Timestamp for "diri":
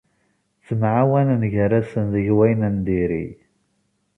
2.87-3.27